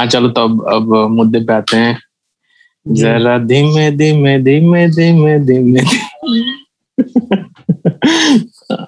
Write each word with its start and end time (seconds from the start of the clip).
हाँ 0.00 0.06
चलो 0.06 0.28
तो 0.28 0.42
अब 0.42 0.60
अब 0.74 0.92
मुद्दे 1.10 1.40
पे 1.44 1.52
आते 1.52 1.76
हैं। 1.76 1.98
जरा 2.86 3.36
धीमे 3.38 3.90
धीमे 3.92 4.38
धीमे 4.42 4.86
धीमे 4.88 5.38
धीमे 5.38 5.80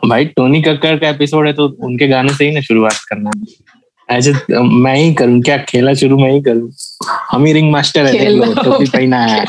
भाई 0.08 0.24
टोनी 0.24 0.62
कक्कर 0.62 0.96
का 0.98 1.08
एपिसोड 1.08 1.46
है 1.46 1.52
तो 1.52 1.68
उनके 1.84 2.08
गाने 2.08 2.34
से 2.34 2.44
ही 2.44 2.54
ना 2.54 2.60
शुरुआत 2.60 2.98
करना 3.08 3.30
है। 3.36 3.42
ऐसे 4.08 4.32
मैं 4.62 4.94
ही 4.94 5.12
करूँ 5.14 5.40
क्या? 5.42 5.58
खेला 5.68 5.94
शुरू 5.94 6.18
मैं 6.18 6.30
ही 6.32 6.40
करूँ? 6.42 6.70
हम 7.30 7.44
ही 7.44 7.52
रिंग 7.52 7.70
मास्टर 7.72 8.06
है 8.06 8.12
देख 8.12 8.28
लो। 8.28 8.54
टोपी 8.62 8.86
पहना 8.88 9.20
है। 9.26 9.44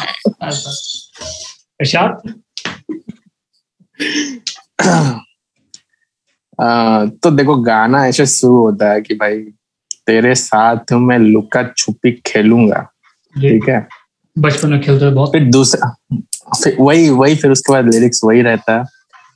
तो 7.07 7.31
देखो 7.31 7.55
गाना 7.63 8.05
ऐसे 8.07 8.25
शुरू 8.27 8.57
होता 8.57 8.91
है 8.91 9.01
कि 9.01 9.15
भाई 9.15 9.43
तेरे 10.07 10.33
साथ 10.35 10.93
मैं 10.93 11.17
लुका 11.19 11.63
छुपी 11.77 12.11
खेलूँगा। 12.25 12.81
ठीक 13.35 13.69
है? 13.69 13.87
बचपन 14.35 14.69
में 14.69 14.81
खेलते 14.81 15.09
बहुत। 15.09 15.31
फिर 15.31 15.43
दूसरा 15.45 15.89
फिर 16.63 16.75
वही 16.79 17.09
वही 17.09 17.35
फिर 17.35 17.51
उसके 17.51 17.73
बाद 17.73 17.93
लिरिक्स 17.93 18.21
वही 18.23 18.41
रहता। 18.41 18.77
है 18.77 18.83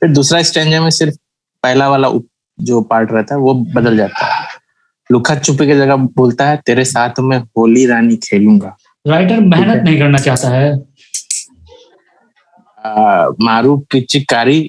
फिर 0.00 0.12
दूसरा 0.12 0.42
स्टेंजा 0.42 0.80
में 0.82 0.90
सिर्फ़ 0.90 1.14
पहला 1.62 1.88
वाला 1.88 2.10
जो 2.58 2.80
पार्ट 2.82 3.12
रहता 3.12 3.34
है 3.34 3.40
वो 3.40 3.54
बदल 3.74 3.96
जाता 3.96 4.26
है। 4.26 4.46
लुका 5.10 5.34
छुपी 5.34 5.66
की 5.66 5.74
जगह 5.74 5.96
बोलता 6.16 6.48
है 6.48 6.56
तेरे 6.66 6.84
साथ 6.84 7.20
मैं 7.20 7.38
होली 7.56 7.86
रानी 7.86 8.16
खेलूँगा। 8.16 8.76
राइटर 9.06 9.40
मेहनत 9.40 9.82
नहीं 9.84 9.98
करना 9.98 10.18
चाहता 10.18 10.48
है। 10.48 10.72
आ, 12.84 13.28
मारू 13.40 13.76
पिचकारी 13.92 14.60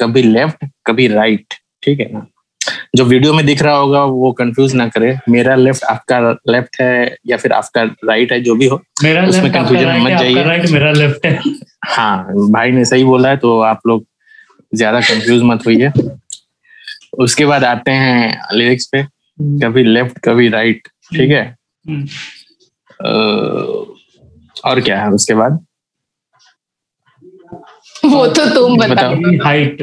कभी 0.00 0.22
लेफ़्ट 0.22 0.64
कभी 0.86 1.06
राइट 1.08 1.54
ठीक 1.82 2.00
है 2.00 2.12
ना? 2.12 2.26
जो 2.94 3.04
वीडियो 3.04 3.32
में 3.34 3.44
दिख 3.46 3.62
रहा 3.62 3.74
होगा 3.76 4.02
वो 4.04 4.30
कंफ्यूज 4.32 4.74
ना 4.74 4.86
करे। 4.88 5.16
मेरा 5.28 5.54
लेफ़्ट 5.56 5.84
आपका 5.84 6.18
लेफ़्ट 6.48 6.80
है 6.80 7.16
या 7.26 7.36
फिर 7.36 7.52
आपका 7.52 7.82
राइट 8.04 8.32
है 8.32 8.40
जो 8.40 8.54
भी 8.54 8.66
हो 8.68 8.80
मेरा 9.04 9.24
उसमें 9.26 9.50
राइट 9.50 10.02
मत 10.02 10.10
जाइए। 10.10 10.42
राइट 10.44 10.68
मेरा 10.70 10.92
लेफ़्ट 10.92 11.26
है। 11.26 11.40
हाँ 11.88 12.24
भाई 12.50 12.70
ने 12.70 12.84
सही 12.84 13.04
बोला 13.04 13.28
है 13.28 13.36
तो 13.36 13.58
आप 13.62 13.80
लोग 13.86 14.04
ज़्यादा 14.72 15.00
कंफ्यूज 15.02 15.42
मत 15.44 15.66
होइए। 15.66 15.90
उसके 17.20 17.46
बाद 17.46 17.64
आते 17.64 17.90
हैं 17.92 18.40
लिरिक्स 18.52 18.86
पे 18.92 19.02
कभी 19.62 19.82
लेफ़्ट 19.84 20.18
कभी 20.24 20.48
राइट 20.50 20.88
ठीक 21.12 21.30
है? 21.30 21.44
हम्म, 21.84 22.06
और 24.64 24.80
क्या 24.80 25.00
है 25.02 25.10
उसके 25.12 25.34
बाद? 25.34 25.64
वो 28.04 28.26
तो 28.28 28.46
तुम। 28.54 28.76
बताओ। 28.78 29.14
हाइट 29.44 29.82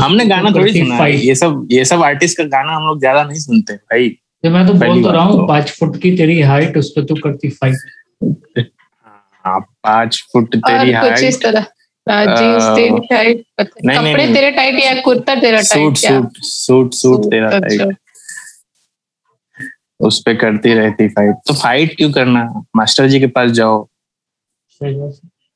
हमने 0.00 0.24
गाना 0.26 0.50
थोड़ी 0.50 0.72
सुना 0.72 0.94
है। 0.96 1.16
ये 1.16 1.34
सब 1.34 1.66
ये 1.72 1.84
सब 1.84 2.02
आर्टिस्ट 2.02 2.38
का 2.38 2.44
गाना 2.44 2.72
हम 2.76 2.86
लोग 2.86 2.98
ज़्यादा 3.00 3.22
नहीं 3.24 3.38
सुनते 3.38 3.74
भाई। 3.74 4.08
तो 4.44 4.50
मैं 4.50 4.66
तो 4.66 4.72
बोल 4.74 5.02
तो 5.02 5.10
रहा 5.10 5.22
हूँ 5.22 5.36
तो- 5.36 5.48
पाँच 5.48 5.70
फुट 5.70 5.96
की 6.02 6.16
तेरी 6.16 6.40
हाइट 6.42 6.76
उस 6.76 6.90
पर 6.90 7.04
तू 7.04 7.14
करती 7.14 7.48
फाइट 7.50 8.70
हाँ, 9.44 9.60
पाँच 9.84 10.22
फुट 10.32 10.56
तेरी 10.56 10.92
कुछ 10.92 11.22
इस 11.22 11.40
हाइट 11.40 11.42
तरह। 11.42 11.66
तेरी 12.06 12.98
टाइट 13.06 13.44
नहीं, 13.60 13.98
नहीं, 13.98 14.12
कपड़े 14.14 14.26
तेरे 14.34 14.50
टाइट 14.50 14.82
या 14.84 14.94
कुर्ता 15.00 15.34
तेरा 15.34 15.60
टाइट 15.60 15.96
सूट 15.96 16.36
सूट 16.42 16.92
सूट 16.94 17.24
तेरा 17.24 17.50
अच्छा। 17.50 17.84
टाइट 17.84 17.96
उस 20.00 20.22
पे 20.26 20.34
करती 20.34 20.74
रहती 20.74 21.08
फाइट 21.08 21.34
तो 21.46 21.54
फाइट 21.54 21.96
क्यों 21.96 22.10
करना? 22.12 22.44
मास्टर 22.76 23.08
जी 23.08 23.20
के 23.20 23.26
पास 23.26 23.50
जाओ। 23.50 23.88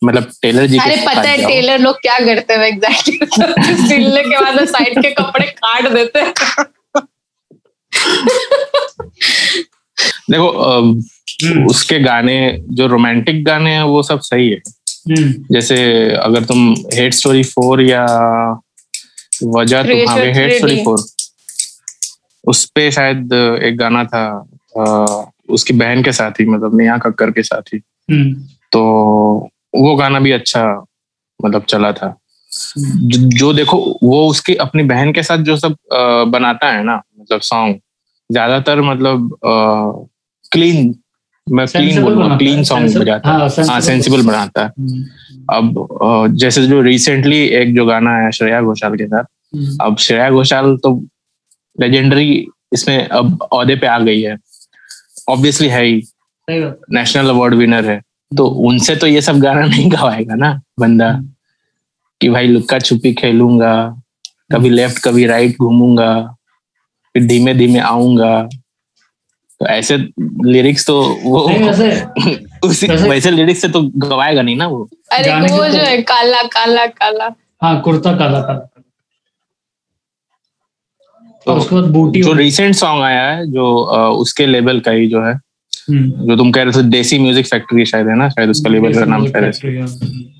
मतलब 0.02 0.30
टेलर 0.42 0.66
जी 0.66 0.78
अरे 0.78 0.96
पता 1.06 1.20
है 1.20 1.36
टेलर 1.46 1.78
लोग 1.78 1.96
क्या 2.02 2.18
करते 2.18 2.54
हैं 2.54 2.66
एग्जैक्टली 2.66 3.86
सिलने 3.88 4.22
के 4.22 4.40
बाद 4.40 4.64
साइड 4.68 5.00
के 5.02 5.10
कपड़े 5.12 5.46
काट 5.58 5.88
देते 5.92 6.20
हैं। 6.20 6.34
देखो 10.30 10.48
हम्म, 11.44 11.66
उसके 11.66 11.98
गाने 12.00 12.36
जो 12.70 12.86
रोमांटिक 12.86 13.44
गाने 13.44 13.70
हैं 13.70 13.82
वो 13.84 14.02
सब 14.02 14.20
सही 14.20 14.48
है। 14.50 14.56
हम्म, 15.10 15.32
जैसे 15.52 15.76
अगर 16.16 16.44
तुम 16.44 16.72
हेड 16.94 17.12
स्टोरी 17.14 17.42
फोर 17.44 17.82
या 17.82 18.04
वजह 19.46 19.82
तो 19.82 20.06
हाँ 20.08 20.18
हेड 20.18 20.56
स्टोरी 20.56 20.82
फोर 20.84 21.04
उस 22.44 22.64
पे 22.74 22.90
शायद 22.90 23.32
एक 23.62 23.76
गाना 23.78 24.04
था 24.04 24.24
अ, 24.78 25.30
उसकी 25.48 25.72
बहन 25.74 26.02
के 26.02 26.12
साथ 26.12 26.40
ही 26.40 26.44
मतलब 26.46 26.76
नेहा 26.80 26.96
कक्कर 26.98 27.30
के 27.30 27.42
साथ 27.42 27.74
ही। 27.74 27.80
हम्म, 28.10 28.32
तो 28.72 29.50
वो 29.72 29.94
गाना 29.96 30.20
भी 30.20 30.32
अच्छा 30.32 30.64
मतलब 31.40 31.64
चला 31.64 31.92
था। 31.92 32.16
जो, 32.50 33.18
जो 33.28 33.52
देखो 33.52 33.98
वो 34.02 34.26
उसकी 34.28 34.54
अपनी 34.54 34.82
बहन 34.82 35.12
के 35.12 35.22
साथ 35.22 35.38
जो 35.38 35.56
सब 35.56 35.76
बनाता 36.32 36.70
है 36.72 36.82
ना 36.84 37.02
मतलब 37.20 37.40
सॉन्ग 37.40 37.78
ज़्यादातर 38.30 38.80
मतलब 38.80 39.38
क्लीन 40.52 40.94
मैं 41.46 41.66
क्लीन 41.66 42.02
बोलूँगा 42.02 42.36
क्लीन 42.36 42.62
सॉन्ग 42.64 42.98
बजाता 42.98 43.28
हाँ, 43.30 43.48
है। 43.48 43.64
हाँ 43.66 43.80
सेंसिबल 43.80 44.22
बनाता 44.22 44.32
बनाता 44.32 44.62
है। 44.62 44.68
हम्म, 44.68 45.04
अब 45.50 46.36
जैसे 46.36 46.66
जो 46.66 46.80
रिसेंटली 46.82 47.38
एक 47.38 47.74
जो 47.74 47.86
गाना 47.86 48.16
है 48.18 48.30
श्रेया 48.32 48.60
घोषाल 48.62 48.96
के 48.96 49.06
साथ 49.06 49.24
हम्म, 49.54 49.76
अब 49.80 49.96
श्रेया 49.96 50.30
घोषाल 50.30 50.76
तो 50.76 50.94
लेजेंडरी 51.78 52.46
इसमें 52.72 53.08
अब 53.08 53.42
औहदे 53.52 53.76
पे 53.76 53.86
आ 53.86 53.98
गई 53.98 54.20
है। 54.22 54.36
ऑब्वियसली 55.28 55.68
है 55.68 55.84
ही। 55.84 56.02
नेशनल 56.48 57.28
अवार्ड 57.28 57.54
विनर 57.54 57.84
है। 57.84 58.00
तो 58.36 58.46
उनसे 58.46 58.96
तो 58.96 59.06
ये 59.06 59.20
सब 59.20 59.38
गाना 59.38 59.66
नहीं 59.66 59.92
गवाएगा 59.92 60.34
ना 60.34 60.60
बंदा 60.80 61.10
कि 62.20 62.28
भाई 62.28 62.46
लुक्का 62.46 62.78
छुपी 62.78 63.14
खेलूँगा 63.14 63.72
कभी 64.52 64.70
लेफ़्ट 64.70 65.02
कभी 65.04 65.26
राइट 65.26 65.56
घूमूँगा 65.60 66.22
फिर 67.14 67.24
धीमे 67.24 67.54
धीमे 67.54 67.78
आऊँगा। 67.78 68.48
तो 69.60 69.66
ऐसे 69.66 69.96
लिरिक्स 70.44 70.86
तो 70.86 71.02
वो 71.24 71.48
वैसे 71.48 72.04
उसी 72.64 72.86
वैसे- 72.86 73.08
वैसे 73.10 73.30
लिरिक्स 73.30 73.60
से 73.60 73.68
तो 73.68 73.82
गवाएगा 73.82 74.42
नहीं 74.42 74.56
ना 74.56 74.66
वो। 74.66 74.88
अरे 75.12 75.34
वो 75.34 75.62
के 75.64 75.70
जो 75.70 75.78
तो- 75.78 75.86
है 75.88 76.02
काला 76.02 76.42
काला 76.42 76.86
काला। 76.86 77.34
हाँ 77.62 77.80
कुर्ता 77.80 78.12
काला 78.16 78.40
काला। 78.40 78.82
तो 81.46 81.54
उसके 81.54 81.74
बाद 81.74 81.84
बूटी 81.84 82.22
जो 82.22 82.32
रिसेंट 82.32 82.74
सॉन्ग 82.74 83.02
आया 83.02 83.30
है 83.30 83.50
जो 83.52 83.74
उसके 84.10 84.46
लेवल 84.46 84.80
का 84.80 84.90
ही 84.90 85.06
जो 85.06 85.22
है 85.24 85.34
जो 85.90 86.36
तुम 86.36 86.50
कह 86.52 86.62
रहे 86.62 86.72
थे 86.72 86.82
देसी 86.88 87.18
म्यूज़िक 87.18 87.46
फैक्ट्री 87.46 87.84
शायद 87.84 88.06
है 88.08 88.16
ना? 88.16 88.28
शायद 88.28 88.50
उसका 88.50 88.70
लेवल 88.70 88.94
का 88.94 89.04
नाम 89.04 89.26
शायद 89.26 89.78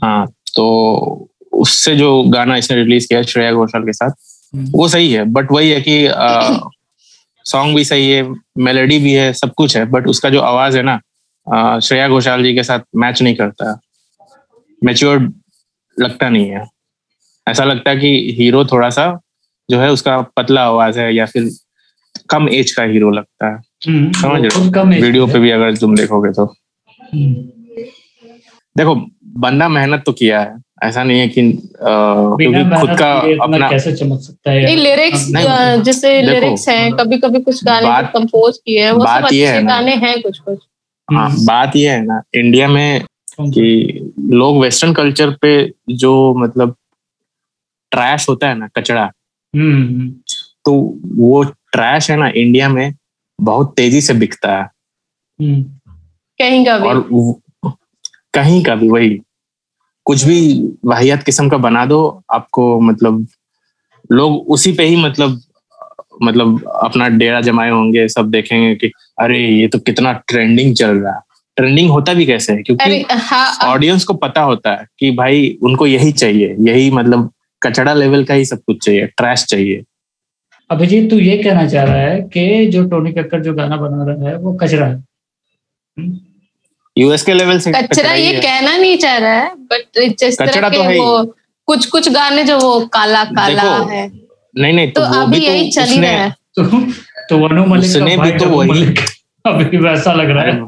हाँ। 0.02 0.10
हाँ। 0.10 0.26
तो 0.54 1.28
उससे 1.52 1.96
जो 1.96 2.22
गाना 2.22 2.56
इसने 2.56 2.76
रिलीज़ 2.76 3.06
किया 3.08 3.22
श्रेया 3.22 3.52
घोषाल 3.52 3.82
के 3.82 3.92
साथ 3.92 4.10
हम्म, 4.54 4.70
वो 4.74 4.88
सही 4.88 5.12
है 5.12 5.24
बट 5.24 5.52
वही 5.52 5.70
है 5.70 5.80
कि 5.88 6.08
सॉन्ग 7.46 7.76
भी 7.76 7.84
सही 7.84 8.10
है 8.10 8.22
मेलोडी 8.58 8.98
भी 8.98 9.12
है 9.12 9.32
सब 9.32 9.52
कुछ 9.54 9.76
है 9.76 9.84
बट 9.90 10.06
उसका 10.06 10.30
जो 10.30 10.40
आवाज़ 10.40 10.76
है 10.76 10.82
ना 10.82 11.00
श्रेया 11.80 12.08
घोषाल 12.08 12.42
जी 12.42 12.54
के 12.54 12.62
साथ 12.62 12.80
मैच 12.96 13.22
नहीं 13.22 13.34
करता। 13.34 13.78
मेच्योर 14.84 15.18
लगता 15.98 16.28
नहीं 16.28 16.48
है। 16.50 16.64
ऐसा 17.46 17.64
लगता 17.64 17.90
है 17.90 17.96
कि 17.96 18.36
हीरो 18.38 18.64
थोड़ा 18.64 18.90
सा 18.90 19.06
जो 19.70 19.80
है 19.80 19.90
उसका 19.92 20.20
पतला 20.36 20.62
आवाज़ 20.62 20.98
है 21.00 21.14
या 21.14 21.26
फिर 21.26 21.50
कम 22.30 22.48
एज 22.48 22.70
का 22.72 22.82
हीरो 22.82 23.10
लगता 23.10 23.46
है। 23.46 23.60
हम्म, 23.88 24.12
समझ 24.12 24.40
रहे 24.42 24.80
हो? 24.80 24.84
वीडियो 24.84 25.26
पे 25.26 25.38
भी 25.38 25.50
अगर 25.50 25.76
तुम 25.76 25.96
देखोगे 25.96 26.30
तो। 26.30 26.44
हम्म, 27.14 27.34
देखो 28.76 28.94
बंदा 29.24 29.68
मेहनत 29.68 30.02
तो 30.06 30.12
किया 30.12 30.40
है। 30.40 30.56
ऐसा 30.82 31.02
नहीं 31.04 31.20
है 31.20 31.28
कि 31.28 31.42
बिना 31.42 32.36
क्योंकि 32.36 32.80
खुद 32.80 32.98
का 32.98 33.20
किए 33.20 33.36
अपना 33.42 33.68
कैसे 33.70 33.92
चमक 33.92 34.20
सकता 34.20 34.50
है? 34.50 34.64
नहीं 34.64 34.76
लिरिक्स 34.76 35.26
जैसे 35.84 36.22
लिरिक्स 36.22 36.68
हैं 36.68 36.92
कभी 36.92 37.18
कभी 37.18 37.40
कुछ 37.40 37.64
गाने 37.64 37.86
बात- 37.86 38.12
कंपोज 38.12 38.58
किए 38.58 38.84
हैं 38.84 38.92
वो 38.92 39.00
सब 39.00 39.08
है 39.08 39.22
अच्छे 39.22 39.62
गाने 39.62 39.94
हैं 39.94 40.22
कुछ 40.22 40.38
कुछ 40.38 40.58
हाँ 41.12 41.30
हम्म, 41.30 41.46
बात 41.46 41.76
ये 41.76 41.88
है 41.90 42.04
ना 42.04 42.22
इंडिया 42.34 42.68
में 42.68 43.04
कि 43.40 44.12
लोग 44.20 44.60
वेस्टर्न 44.60 44.92
कल्चर 44.92 45.30
पे 45.30 45.72
जो 45.90 46.34
मतलब 46.38 46.74
ट्रैश 47.90 48.28
होता 48.28 48.48
है 48.48 48.58
ना 48.58 48.68
कचड़ा 48.76 49.04
हम्म, 49.56 50.08
तो 50.64 50.98
वो 51.16 51.44
ट्रैश 51.72 52.10
है 52.10 52.16
ना 52.16 52.28
इंडिया 52.28 52.68
में 52.68 52.94
बहुत 53.40 53.74
तेज़ी 53.76 54.00
से 54.00 54.14
बिकता 54.14 54.56
है। 54.56 54.64
हम्म, 55.40 55.62
कहीं 56.38 56.66
का 56.66 56.78
भी। 56.78 56.88
और 56.88 57.08
कहीं 58.34 58.64
का 58.64 58.74
भी 58.74 58.88
वही। 58.88 59.20
कुछ 60.04 60.24
भी 60.24 60.68
वाहियात 60.84 61.22
किस्म 61.22 61.48
का 61.48 61.56
बना 61.56 61.86
दो 61.86 62.22
आपको 62.32 62.80
मतलब 62.80 63.26
लोग 64.12 64.50
उसी 64.50 64.72
पे 64.72 64.84
ही 64.84 64.96
मतलब 64.96 65.40
मतलब 66.22 66.68
अपना 66.68 67.08
डेरा 67.08 67.40
जमाए 67.40 67.70
होंगे 67.70 68.08
सब 68.08 68.30
देखेंगे 68.30 68.74
कि 68.74 68.92
अरे 69.18 69.48
ये 69.48 69.68
तो 69.68 69.78
कितना 69.78 70.12
ट्रेंडिंग 70.12 70.74
चल 70.76 70.96
रहा 70.96 71.14
है। 71.14 71.20
ट्रेंडिंग 71.56 71.90
होता 71.90 72.14
भी 72.14 72.26
कैसे 72.26 72.52
है? 72.52 72.62
क्योंकि 72.62 72.84
अरे 72.84 73.04
हाँ 73.10 73.72
ऑडियंस 73.72 74.04
को 74.04 74.14
पता 74.14 74.40
होता 74.40 74.70
है 74.70 74.86
कि 74.98 75.10
भाई 75.10 75.58
उनको 75.62 75.86
यही 75.86 76.12
चाहिए 76.12 76.56
यही 76.60 76.90
मतलब 76.90 77.32
कचड़ा 77.62 77.94
लेवल 77.94 78.24
का 78.24 78.34
ही 78.34 78.44
सब 78.44 78.58
कुछ 78.58 78.84
चाहिए 78.84 79.06
ट्रैश 79.06 79.44
चाहिए। 79.44 79.82
अभिजीत 80.70 81.10
तू 81.10 81.18
ये 81.18 81.36
कहना 81.42 81.66
चाह 81.68 81.84
रहा 81.84 81.96
है 81.96 82.20
कि 82.34 82.66
जो 82.66 82.84
टोनी 82.84 83.12
कक्कर 83.12 83.40
जो 83.42 83.54
गाना 83.54 83.76
बना 83.76 84.04
रहा 84.04 84.28
है 84.28 84.36
वो 84.38 84.52
कचरा 84.52 84.86
है। 84.86 85.02
यूएस 86.96 87.22
के 87.22 87.32
लेवल 87.32 87.58
से 87.58 87.72
कचरा 87.72 88.12
ये 88.12 88.40
कहना 88.40 88.76
नहीं 88.76 88.96
चाह 88.98 89.16
रहा 89.16 89.32
है 89.32 89.54
बट 89.72 89.98
जिस 90.18 90.38
तरह 90.38 90.68
तो 90.68 90.82
के 90.82 90.88
ही। 90.88 90.98
वो 90.98 91.34
कुछ 91.68 91.86
कुछ 91.86 92.08
गाने 92.08 92.44
जो 92.44 92.58
वो 92.58 92.80
काला 92.86 93.24
काला 93.24 93.62
है। 93.92 94.10
नहीं 94.56 94.72
नहीं 94.72 94.90
तो 94.92 95.04
तो 95.04 95.20
अभी 95.20 95.36
तो 95.36 95.42
यही 95.42 95.70
चल 95.70 95.84
ही 95.84 96.00
रहा 96.00 96.10
है। 96.10 96.30
तो 96.30 96.62
तो 97.30 97.38
वनु 97.38 97.64
मलिक 97.66 97.82
का 97.82 97.88
उसने 97.88 98.10
भी 98.10 98.16
भाई 98.16 98.32
तो 98.32 98.46
वही- 98.46 98.98
अभी 99.46 99.76
वैसा 99.78 100.12
लग 100.12 100.30
रहा 100.30 100.44
है। 100.44 100.60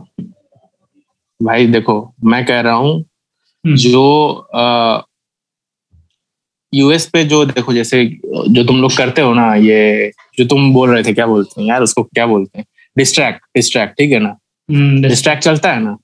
भाई 1.41 1.67
देखो 1.67 2.15
मैं 2.25 2.45
कह 2.47 2.61
रहा 2.61 2.75
हूँ 2.75 2.95
हम्म, 2.99 3.77
जो 3.77 4.03
यूएस 6.75 7.07
पे 7.07 7.25
जो 7.25 7.45
देखो 7.45 7.73
जैसे 7.73 8.05
जो 8.27 8.65
तुम 8.65 8.81
लोग 8.83 8.97
करते 8.97 9.23
हो 9.23 9.35
ना 9.35 9.55
ये 9.55 10.13
जो 10.39 10.45
तुम 10.45 10.73
बोल 10.73 10.91
रहे 10.91 11.03
थे 11.03 11.13
क्या 11.13 11.27
बोलते 11.27 11.61
हैं 11.61 11.69
यार 11.69 11.83
उसको 11.83 12.03
क्या 12.03 12.27
बोलते 12.27 12.59
हैं? 12.59 12.67
डिस्ट्रैक्ट 12.97 13.41
डिस्ट्रैक्ट 13.55 13.97
ठीक 13.99 14.13
है 14.13 14.19
ना? 14.19 14.37
हम्म, 14.71 15.03
डिस्ट्रैक्ट 15.03 15.43
चलता 15.43 15.73
है 15.73 15.81
ना? 15.83 15.97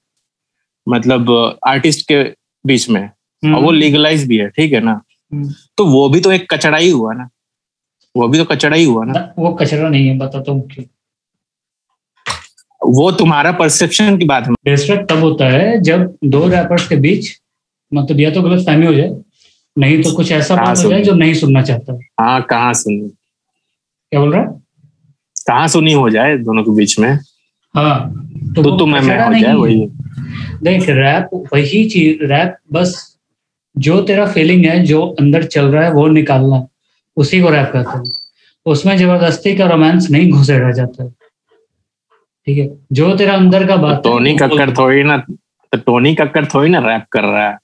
मतलब 0.88 1.58
आर्टिस्ट 1.66 2.06
के 2.12 2.22
बीच 2.66 2.88
में। 2.90 3.02
और 3.02 3.50
वो 3.50 3.68
हम्म, 3.68 3.78
लीगलाइज 3.78 4.26
भी 4.28 4.36
है 4.36 4.48
ठीक 4.48 4.72
है 4.72 4.80
ना? 4.80 5.00
हम्म। 5.32 5.52
तो 5.78 5.86
वो 5.86 6.08
भी 6.08 6.20
तो 6.20 6.32
एक 6.32 6.52
कचड़ा 6.54 6.78
ही 6.78 6.90
हुआ 6.90 7.12
ना? 7.12 7.28
वो 8.16 8.28
भी 8.28 8.38
तो 8.38 8.44
कचड़ा 8.44 8.76
ही 8.76 8.84
हुआ 8.84 9.04
ना? 9.04 9.34
वो 9.38 9.54
कचरा 9.54 9.88
नहीं 9.88 10.08
है 10.08 10.18
बताता 10.18 10.52
हूँ 10.52 10.68
क्यों? 10.68 10.84
वो 12.94 13.10
तुम्हारा 13.12 13.52
परसेप्शन 13.52 14.18
की 14.18 14.24
बात 14.24 14.46
है। 14.46 14.54
डिस्ट्रैक्ट 14.64 15.08
तब 15.10 15.18
होता 15.18 15.44
है 15.44 15.80
जब 15.80 16.16
दो 16.24 16.48
रैपर्स 16.48 16.88
के 16.88 16.96
बीच 16.96 17.40
मतलब 17.94 18.20
या 18.20 18.30
तो 18.30 18.42
गलत 18.42 18.66
फहमी 18.66 18.86
हो 18.86 18.94
जाए 18.94 19.08
नहीं 19.78 20.02
तो 20.02 20.12
कुछ 20.16 20.32
ऐसा 20.32 20.56
बात 20.56 20.78
हो 20.84 20.90
जाए 20.90 21.02
जो 21.02 21.14
नहीं 21.14 21.34
सुनना 21.34 21.62
चाहता 21.62 21.98
हाँ। 22.20 22.40
कहाँ 22.42 22.72
सुनी? 22.74 23.08
क्या 24.12 24.20
बोल 24.20 24.32
रहा 24.32 24.42
है? 24.42 24.48
कहाँ 25.48 25.66
सुनी 25.68 25.92
हो 25.92 26.08
जाए 26.10 26.36
दोनों 26.38 26.62
के 26.64 26.70
बीच 26.70 26.98
में? 26.98 27.18
हाँ 27.74 27.98
तो 28.56 28.62
वो 28.62 28.76
तो 28.78 28.86
मैं 28.86 29.00
मैं 29.00 29.18
हो 29.26 29.38
जाए। 29.40 29.54
वही। 29.54 29.86
देख 30.62 30.88
रैप 30.88 31.30
वही 31.54 31.84
चीज़ 31.88 32.24
रैप 32.24 32.56
बस 32.72 32.94
जो 33.76 34.00
तेरा 34.02 34.26
फीलिंग 34.26 34.64
है 34.64 34.78
जो 34.84 35.02
अंदर 35.20 35.42
चल 35.44 35.66
रहा 35.66 35.84
है 35.84 35.92
वो 35.92 36.06
निकालना। 36.08 36.66
उसी 37.16 37.40
को 37.40 37.50
रैप 37.50 37.70
कहते 37.72 37.98
हैं। 37.98 38.12
उसमें 38.66 38.96
ज़बरदस्ती 38.98 39.54
का 39.56 39.66
रोमांस 39.66 40.10
नहीं 40.10 40.30
घुसेड़ा 40.30 40.70
जाता 40.70 41.04
है। 41.04 41.10
ठीक 42.46 42.58
है? 42.58 42.68
जो 42.92 43.14
तेरा 43.16 43.34
अंदर 43.34 43.66
का 43.66 43.76
तो 43.76 43.82
बात 43.82 43.96
है, 43.96 44.02
टोनी 44.02 44.36
कक्कर 44.36 44.72
थोड़ी 44.76 45.02
ना 45.02 45.16
तो 45.72 45.78
टोनी 45.78 46.14
कक्कर 46.14 46.46
थोड़ी 46.46 46.70
ना 46.70 46.78
रैप 46.78 47.04
कर 47.12 47.24
रहा 47.24 47.48
है। 47.48 47.58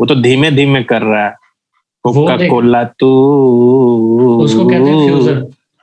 वो 0.00 0.06
तो 0.06 0.14
धीमे 0.14 0.50
धीमे 0.50 0.82
कर 0.82 1.02
रहा 1.02 1.24
है। 1.26 1.34
कोका 2.04 2.36
कोला 2.48 2.82
तू। 3.00 3.08
उसको 4.44 4.68
कहते 4.68 4.90
हैं 4.90 5.06
फ्यूजन 5.06 5.40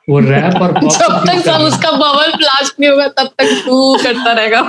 वो 0.07 0.19
रैप 0.19 0.61
और 0.61 0.73
जब 0.73 1.13
तक 1.27 1.39
सब 1.45 1.61
उसका 1.61 1.91
बबल 1.93 2.31
ब्लास्ट 2.37 2.79
नहीं 2.79 2.89
होगा 2.89 3.07
तब 3.17 3.27
तक 3.37 3.49
तू 3.65 3.97
करता 4.03 4.31
रहेगा। 4.33 4.61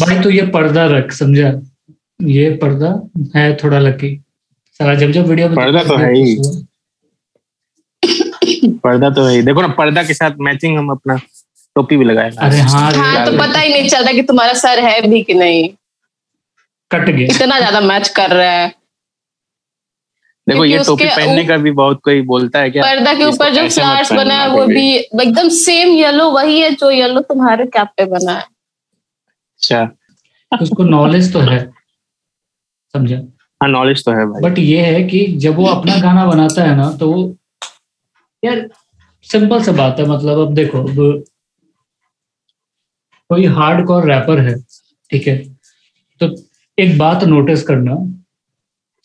भाई 0.00 0.18
तो 0.22 0.30
ये 0.30 0.46
पर्दा 0.54 0.84
रख 0.96 1.12
समझा? 1.12 1.52
ये 2.20 2.50
पर्दा 2.62 2.88
है 3.36 3.54
थोड़ा 3.62 3.78
लकी 3.78 4.16
सारा 4.80 4.94
जब 4.94 5.10
जब 5.12 5.26
वीडियो 5.28 5.48
पर्दा 5.50 5.82
तो 5.84 5.96
है 5.96 6.12
ही। 6.14 6.36
पर्दा 8.84 9.10
तो 9.10 9.24
है 9.24 9.34
ही। 9.34 9.42
देखो 9.42 9.62
ना 9.62 9.68
पर्दा 9.78 10.02
के 10.02 10.14
साथ 10.14 10.30
मैचिंग 10.40 10.78
हम 10.78 10.90
अपना 10.90 11.16
टोपी 11.76 11.96
भी 11.96 12.04
लगाए 12.04 12.30
अरे 12.40 12.58
हाँ 12.60 12.90
हाँ 12.92 13.24
तो 13.26 13.32
पता 13.38 13.60
ही 13.60 13.72
नहीं 13.72 13.88
चलता 13.88 14.12
कि 14.12 14.22
तुम्हारा 14.22 14.52
सर 14.60 14.78
है 14.84 15.00
भी 15.08 15.22
कि 15.22 15.34
नहीं। 15.34 15.68
कट 16.90 17.08
गया। 17.08 17.26
इतना 17.26 17.58
ज़्यादा 17.58 17.80
मैच 17.82 18.08
कर 18.16 18.30
रहा 18.30 18.50
है। 18.50 18.68
देखो 20.46 20.64
ये 20.64 20.78
टोपी 20.84 21.04
पहनने 21.06 21.44
का 21.44 21.56
भी 21.56 21.70
बहुत 21.72 22.00
कोई 22.04 22.20
बोलता 22.24 22.58
है 22.58 22.70
क्या? 22.70 22.82
पर्दा 22.82 23.12
के 23.14 23.24
ऊपर 23.24 23.54
जो 23.54 23.68
फ्लावर्स 23.68 24.12
बना 24.12 24.34
है 24.34 24.48
वो 24.50 24.66
भी 24.66 24.94
एकदम 24.96 25.48
सेम 25.56 25.92
येलो 25.94 26.30
वही 26.30 26.60
है 26.60 26.70
जो 26.72 26.90
येलो 26.90 27.20
तुम्हारे 27.22 27.66
कैप 27.68 27.88
पे 27.96 28.04
बना 28.06 28.32
है। 28.32 28.40
अच्छा। 28.42 29.88
उसको 30.52 30.84
नॉलेज 30.84 31.32
तो 31.32 31.40
है 31.40 31.58
समझा? 32.94 33.16
हाँ 33.60 33.68
नॉलेज 33.68 34.04
तो 34.04 34.12
है 34.12 34.24
भाई। 34.26 34.42
बट 34.42 34.58
ये 34.58 34.80
है 34.82 35.02
कि 35.04 35.26
जब 35.38 35.56
वो 35.56 35.66
अपना 35.66 35.96
गाना 36.00 36.26
बनाता 36.26 36.64
है 36.64 36.76
ना 36.76 36.90
तो 37.00 37.08
यार 38.42 38.68
सिंपल 39.28 39.62
सा 39.62 39.72
बात 39.74 39.98
है 40.00 40.06
मतलब 40.06 40.38
अब 40.38 40.54
देखो 40.54 40.78
अब 40.80 41.24
कोई 43.30 43.44
हार्ड 43.46 43.86
कोर 43.86 44.08
रैपर 44.10 44.38
है 44.40 44.54
ठीक 45.10 45.26
है? 45.28 45.36
तो 46.20 46.34
एक 46.78 46.96
बात 46.98 47.24
नोटिस 47.24 47.62
करना। 47.62 47.96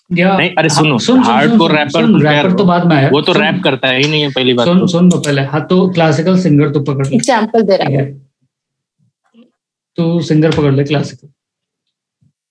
या 0.09 0.35
नहीं 0.37 0.49
अरे 0.55 0.69
सुनो 0.69 0.89
हाँ, 0.89 0.99
सुन, 0.99 1.15
सुन, 1.15 1.23
हार्डकोर 1.23 1.69
सुन, 1.69 1.77
रैपर 1.77 1.89
सुन, 1.91 2.21
रैपर 2.21 2.53
तो 2.53 2.63
बाद 2.65 2.85
में 2.87 2.95
आया। 2.95 3.09
वो 3.09 3.21
तो 3.21 3.33
सुन, 3.33 3.41
रैप 3.41 3.61
करता 3.63 3.87
है 3.87 4.01
ही 4.01 4.09
नहीं 4.09 4.21
है 4.21 4.29
पहली 4.31 4.53
बात 4.53 4.67
सुन 4.67 4.79
तो। 4.79 4.87
सुन 4.87 5.09
तो 5.09 5.19
पहले 5.19 5.41
हाँ 5.43 5.65
तो 5.67 5.87
क्लासिकल 5.89 6.39
सिंगर 6.39 6.69
तो 6.69 6.79
पकड़ 6.83 7.07
ले। 7.07 7.15
एग्ज़ाम्पल 7.15 7.61
दे 7.61 7.77
रहा 7.77 7.89
है। 7.89 7.97
है? 7.97 8.11
तो 9.97 10.19
सिंगर 10.21 10.51
पकड़ 10.51 10.73
ले 10.73 10.83
क्लासिकल 10.83 11.29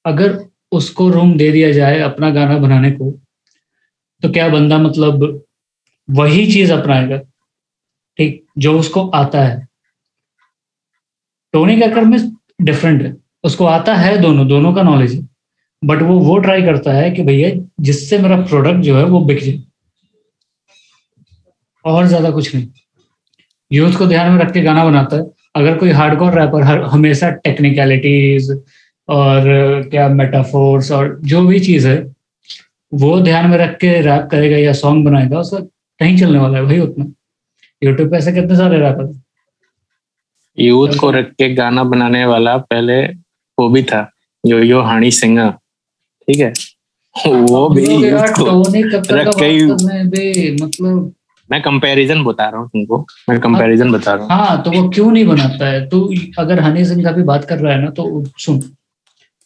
अगर 0.04 0.38
उसको 0.72 1.08
रूम 1.10 1.36
दे 1.36 1.50
दिया 1.52 1.72
जाए 1.72 1.98
अपना 2.00 2.30
गाना 2.30 2.58
बनाने 2.58 2.90
को 2.90 3.10
तो 4.22 4.28
क्या 4.28 4.48
बंदा 4.48 4.78
मतलब 4.78 5.42
वही 6.08 6.46
चीज़ 6.52 6.72
अपनाएगा? 6.72 7.18
ठीक 8.18 8.44
जो 8.58 8.78
उसको 8.78 9.08
आता 9.08 9.42
है। 9.44 9.68
टोनी 11.52 11.80
कक्कर 11.80 12.04
में 12.04 12.18
डिफरेंट 12.62 13.02
है। 13.02 13.16
उसको 13.44 13.64
आता 13.64 13.94
है 13.94 14.18
दोनों 14.18 14.48
दोनों 14.48 14.72
का 14.72 14.82
नॉलेज 14.82 15.14
है। 15.14 15.28
बट 15.84 16.02
वो 16.02 16.18
वो 16.18 16.38
ट्राई 16.38 16.62
करता 16.62 16.92
है 16.92 17.10
कि 17.10 17.22
भैया, 17.22 17.50
जिससे 17.80 18.18
मेरा 18.18 18.36
प्रोडक्ट 18.36 18.80
जो 18.80 18.96
है 18.96 19.04
वो 19.04 19.20
बिक 19.20 19.44
जाए। 19.44 19.62
और 21.84 22.06
ज़्यादा 22.06 22.30
कुछ 22.30 22.54
नहीं। 22.54 22.68
यूथ 23.72 23.92
को 23.92 24.06
ध्यान 24.06 24.32
में 24.32 24.38
रख 24.44 24.52
के 24.52 24.60
गाना 24.60 24.84
बनाता 24.84 25.16
है। 25.16 25.22
अगर 25.56 25.78
कोई 25.78 25.90
हार्डकोर 25.90 26.38
रैपर 26.40 26.62
हर, 26.62 26.82
हमेशा 26.82 27.30
टेक्निकलिटीज 27.30 28.50
और, 29.08 29.42
क्या 29.90 30.08
मेटाफोर्स 30.08 30.90
और 30.92 31.18
जो 31.22 31.42
भी 31.46 31.60
चीज़ 31.60 31.88
है, 31.88 32.14
वो 32.94 33.20
ध्यान 33.20 33.50
में 33.50 33.58
रख 33.58 33.76
के 33.76 34.00
रैप 34.00 34.28
करेगा 34.30 34.56
या 34.56 34.72
सॉन्ग 34.72 35.04
बनाएगा, 35.04 35.38
उसका 35.38 35.58
कहीं 36.00 36.18
चलने 36.18 36.38
वाला 36.38 36.58
है, 36.58 36.64
वही 36.64 36.80
उतना। 36.80 37.12
यूट्यूब 37.82 38.10
पे 38.10 38.16
ऐसे 38.16 38.32
कितने 38.32 38.56
सारे 38.56 38.78
रैपर। 38.78 39.21
यूथ 40.58 40.96
को 41.00 41.10
रख 41.10 41.30
के 41.32 41.52
गाना 41.54 41.84
बनाने 41.84 42.24
वाला 42.26 42.56
पहले 42.56 43.02
वो 43.58 43.68
भी 43.68 43.82
था 43.82 44.08
यो 44.44 44.58
यो 44.58 44.80
हानी 44.82 45.10
सिंगर 45.10 45.50
ठीक 45.50 46.38
है? 46.38 46.52
वो 47.16 47.68
भी 47.68 47.84
यार 47.84 48.28
यूथ 48.28 48.34
को 48.38 48.62
रख 49.14 49.34
के 49.36 50.54
मतलब 50.54 51.12
मैं 51.50 51.60
कंपैरिजन 51.62 52.22
बता 52.24 52.48
रहा 52.48 52.60
हूँ 52.60 52.68
तुमको 52.68 52.98
मैं 53.28 53.38
कंपैरिजन 53.40 53.92
बता 53.92 54.12
रहा 54.12 54.24
हूँ। 54.24 54.46
हाँ 54.46 54.62
तो 54.62 54.70
वो 54.70 54.88
क्यों 54.88 55.10
नहीं 55.10 55.24
बनाता 55.26 55.66
है? 55.68 55.88
तू 55.88 56.14
अगर 56.38 56.60
हनी 56.60 56.84
सिंह 56.84 57.02
का 57.04 57.12
भी 57.12 57.22
बात 57.22 57.44
कर 57.44 57.58
रहा 57.58 57.72
है 57.72 57.82
ना 57.82 57.90
तो 57.90 58.24
सुन। 58.38 58.62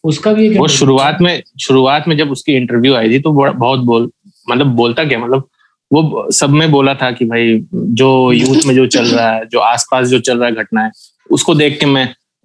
उसका 0.04 0.32
भी 0.32 0.48
वो 0.58 0.68
शुरुआत 0.68 1.20
में 1.20 1.42
शुरुआत 1.60 2.08
में 2.08 2.16
जब 2.16 2.30
उसकी 2.30 2.56
इंटरव्यू 2.56 2.94
आई 2.94 3.10
थी 3.10 3.18
तो 3.20 3.32
बहुत 3.32 3.80
बोल 3.80 4.10
मतलब 4.50 4.66
बोलता 4.76 5.04
क्या? 5.04 5.18
मतलब 5.18 5.48
वो 5.90 6.30
सब 6.32 6.50
में 6.50 6.70
बोला 6.70 6.94
था 6.94 7.10
कि 7.10 7.24
भाई 7.24 7.58
जो 7.74 8.32
यूथ 8.32 8.66
में 8.66 8.74
जो 8.74 8.86
चल 8.86 9.06
रहा 9.06 9.30
है 9.30 9.46
जो 9.46 9.58
आसपास 9.60 10.08
जो 10.08 10.18
चल 10.20 10.38
रहा 10.38 10.48
है 10.48 10.54
घटना 10.54 10.84
है 10.84 10.90
उसको 11.30 11.54
देख 11.54 11.78
के 11.80 11.86
मैं 11.86 12.04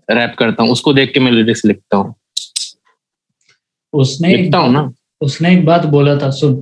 रैप 0.09 0.35
करता 0.39 0.63
हूँ 0.63 0.71
उसको 0.71 0.93
देख 0.93 1.13
के 1.13 1.19
मैं 1.19 1.31
लिरिक्स 1.31 1.65
लिखता 1.65 1.97
हूँ। 1.97 2.13
उसने 3.93 4.35
लिखता 4.35 4.57
हूँ 4.57 4.71
ना? 4.73 4.91
उसने 5.21 5.53
एक 5.53 5.65
बात 5.65 5.85
बोला 5.85 6.15
था 6.17 6.29
सुन 6.31 6.55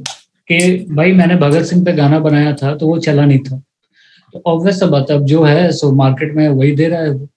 कि 0.49 0.85
भाई 0.91 1.11
मैंने 1.13 1.35
भगत 1.37 1.65
सिंह 1.65 1.83
पे 1.85 1.93
गाना 1.93 2.19
बनाया 2.19 2.53
था 2.53 2.75
तो 2.75 2.87
वो 2.87 2.97
चला 2.99 3.25
नहीं 3.25 3.39
था। 3.39 3.57
तो 4.33 4.41
ऑब्वियस 4.45 4.83
बात 4.83 5.11
अब 5.11 5.25
जो 5.25 5.43
है 5.43 5.71
सो 5.71 5.91
मार्केट 5.95 6.33
में 6.35 6.47
वही 6.49 6.71
दे 6.75 6.87
रहा 6.87 7.01
है 7.01 7.09
वो। 7.09 7.27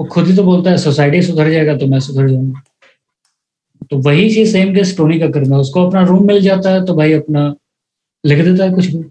वो 0.00 0.06
खुद 0.06 0.26
ही 0.26 0.36
तो 0.36 0.42
बोलता 0.42 0.70
है 0.70 0.78
सोसाइटी 0.78 1.22
सुधर 1.22 1.50
जाएगा 1.50 1.76
तो 1.76 1.86
मैं 1.86 2.00
सुधर 2.00 2.28
जाऊँगा। 2.28 2.62
तो 3.90 3.96
वही 4.02 4.28
चीज़ 4.34 4.52
सेम 4.52 4.74
केस 4.74 4.96
टोनी 4.96 5.18
कक्कर 5.20 5.44
में 5.44 5.56
उसको 5.56 5.86
अपना 5.86 6.02
रूम 6.04 6.26
मिल 6.26 6.40
जाता 6.42 6.70
है 6.70 6.84
तो 6.84 6.94
भाई 6.96 7.12
अपना 7.12 7.54
लिख 8.26 8.44
देता 8.44 8.64
है 8.64 8.70
कुछ 8.70 8.86
भी। 8.86 9.04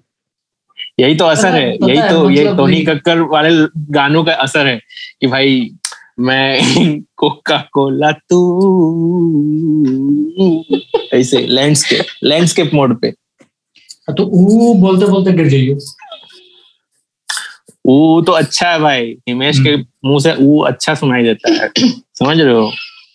यही 0.99 1.15
तो 1.15 1.25
असर 1.25 1.55
है 1.55 1.61
है, 1.61 1.71
यही 1.73 1.97
है, 1.97 2.09
तो 2.09 2.29
ये 2.29 2.43
मतलब 2.43 2.57
टोनी 2.57 2.81
कक्कर 2.85 3.19
वाले 3.19 3.49
गानों 3.93 4.23
का 4.23 4.33
असर 4.33 4.67
है 4.67 4.79
कि 5.21 5.27
भाई 5.27 5.69
मैं 6.19 7.01
कोका 7.17 7.57
कोला 7.73 8.11
तू। 8.11 8.39
ऐसे 11.13 11.45
लैंडस्केप 11.47 12.05
लैंडस्केप 12.23 12.71
मोड 12.73 12.99
पे। 13.01 13.11
तो 14.17 14.23
ऊ 14.23 14.73
बोलते 14.73 15.05
बोलते 15.05 15.31
गिर 15.33 15.47
जाइए 15.47 15.77
वो 17.87 18.21
तो 18.21 18.31
अच्छा 18.31 18.69
है 18.71 18.79
भाई 18.79 19.11
हिमेश 19.27 19.59
के 19.59 19.75
मुँह 19.77 20.19
से 20.19 20.33
वो 20.33 20.59
अच्छा 20.63 20.93
सुनाई 20.95 21.23
देता 21.23 21.51
है। 21.53 21.69
समझ 22.19 22.39
रहे 22.39 22.53
हो? 22.53 22.71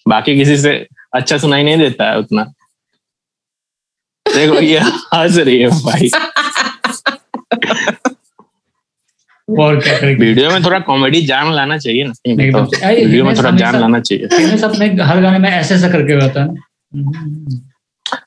बाकी 0.08 0.36
किसी 0.36 0.56
से 0.56 0.72
अच्छा 1.14 1.38
सुनाई 1.38 1.62
नहीं 1.62 1.78
देता 1.78 2.10
है 2.10 2.18
उतना। 2.18 2.52
देखो 4.34 4.60
ये 4.60 4.78
हंस 4.78 5.36
रही 5.36 5.58
है 5.60 5.68
भाई। 5.84 6.10
और 9.48 9.80
क्या 9.80 9.98
करेंगे? 9.98 10.24
वीडियो 10.24 10.50
में 10.50 10.64
थोड़ा 10.64 10.78
कॉमेडी 10.78 11.20
जान 11.26 11.52
लाना 11.52 11.78
चाहिए 11.78 12.04
ना। 12.04 12.12
अरे, 12.86 13.04
वीडियो 13.04 13.24
में 13.24 13.36
थोड़ा 13.36 13.50
जान 13.50 13.80
लाना 13.80 14.00
चाहिए। 14.00 14.24
अपने 14.64 14.86
हर 15.02 15.20
गाने 15.22 15.38
में 15.38 15.48
ऐसे 15.50 15.74
ऐसा 15.74 15.88
करके 15.88 16.16
गाता 16.16 16.42
है। 16.42 16.48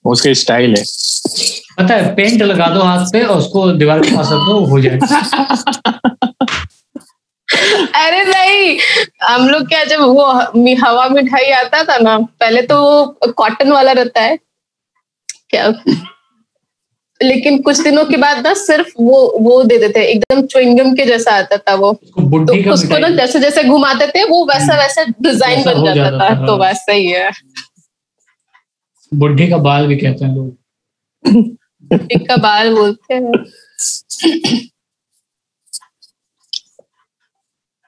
उसके 0.05 0.33
स्टाइल 0.36 0.75
है। 0.75 0.83
पता 1.77 1.95
है 1.95 2.13
पेंट 2.15 2.41
लगा 2.41 2.67
दो 2.67 2.81
हाथ 2.81 3.05
पे 3.13 3.22
और 3.22 3.38
उसको 3.38 3.72
दीवार 3.72 4.00
के 4.00 4.15
पास 4.15 4.29
रख 4.31 4.48
दो 4.48 4.60
हो 4.65 4.79
जाए। 4.81 5.00
अरे 7.95 8.24
नहीं 8.25 8.77
हम 9.24 9.48
लोग 9.50 9.67
क्या 9.67 9.83
जब 9.83 10.00
वो 10.00 10.25
हवा 10.86 11.07
मिठाई 11.10 11.50
आता 11.51 11.83
था 11.83 11.98
ना 11.98 12.17
पहले 12.39 12.62
तो 12.62 12.81
वो 12.81 13.31
कॉटन 13.38 13.72
वाला 13.72 13.91
रहता 13.91 14.22
है। 14.22 14.38
लेकिन 17.22 17.62
कुछ 17.62 17.79
दिनों 17.79 18.03
के 18.05 18.17
बाद 18.17 18.38
ना 18.48 18.53
सिर्फ़ 18.53 18.88
वो 19.00 19.19
वो 19.39 19.63
दे 19.63 19.77
देते 19.77 20.00
हैं 20.00 20.07
एकदम 20.07 20.41
च्युइंगम 20.45 20.93
के 20.95 21.05
जैसा 21.05 21.31
आता 21.31 21.57
था 21.57 21.74
वो। 21.75 21.91
तो 21.93 22.72
उसको 22.74 22.98
ना 22.98 23.10
जैसे 23.10 23.39
जैसे 23.39 23.63
घुमाते 23.63 24.07
थे 24.07 24.24
वो 24.29 24.43
वैसा 24.45 24.77
वैसा 24.77 25.03
डिज़ाइन 25.03 25.63
बन 25.63 25.83
जाता 25.86 25.93
जाता 25.93 26.19
था 26.19 26.29
था, 26.29 26.45
तो 26.45 26.51
हाँ। 26.51 26.60
वैसा 26.60 26.93
ही 26.93 27.05
है। 27.07 27.31
बुढ़ी 29.12 29.48
का 29.50 29.57
बाल 29.57 29.88
भी 29.88 29.95
कहते 29.98 30.25
हैं 30.25 30.36
लोग। 30.36 30.57
बुढ़ी 31.91 32.25
का 32.25 32.38
बाल 32.38 32.74
बोलते 32.75 33.13
हैं। 33.13 33.31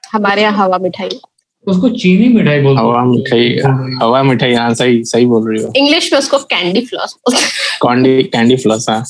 हमारे 0.04 0.42
यहाँ 0.42 0.64
हवा 0.64 0.78
मिठाई 0.78 1.08
उसको 1.66 1.88
चीनी 1.90 2.28
मिठाई 2.34 2.60
बोलते 2.62 2.80
हवा 2.80 3.04
मिठाई 3.04 3.48
हवा 4.02 4.22
मिठाई 4.22 4.52
हाँ 4.54 4.72
सही 4.74 5.02
सही 5.04 5.26
बोल 5.26 5.48
रही 5.50 5.62
हो। 5.62 5.72
इंग्लिश 5.76 6.12
में 6.12 6.18
उसको 6.18 6.38
candy 6.52 6.80
floss 6.86 7.16
candy 7.82 8.22
candy 8.34 8.56
floss 8.56 8.88
हाँ। 8.90 9.04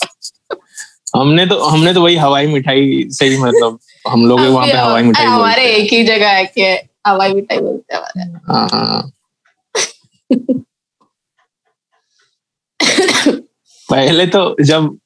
हमने 1.16 1.46
तो 1.46 1.58
हमने 1.64 1.92
तो 1.94 2.02
वही 2.02 2.16
हवाई 2.16 2.46
मिठाई 2.46 3.04
से 3.18 3.26
ही 3.26 3.36
मतलब 3.38 3.78
हम 4.08 4.26
लोग 4.26 4.40
वहाँ 4.40 4.66
पे 4.66 4.76
हवाई 4.78 5.02
मिठाई 5.02 5.26
हमारे 5.26 5.64
एक 5.76 5.92
ही 5.92 6.02
जगह 6.04 6.30
है 6.30 6.44
कि 6.56 6.62
हवाई 7.06 7.34
मिठाई 7.34 7.58
बोलते 7.58 7.96
हैं 8.18 8.40
हाँ, 8.48 8.68
हाँ। 8.72 9.12
पहले 13.88 14.26
तो 14.26 14.40
जब 14.64 14.96